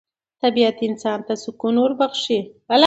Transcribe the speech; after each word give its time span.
طبیعت 0.41 0.77
انسان 0.87 1.19
ته 1.27 1.33
سکون 1.43 1.75
وربخښي 1.79 2.39